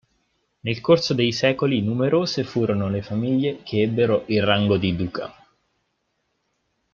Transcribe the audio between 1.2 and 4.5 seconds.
secoli numerose furono le famiglie che ebbero il